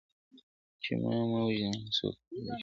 چي 0.83 0.91
ما 1.01 1.13
مه 1.31 1.39
وژنۍ 1.45 1.77
ما 1.83 1.89
څوک 1.97 2.15
نه 2.21 2.25
دي 2.29 2.37
وژلي.. 2.41 2.55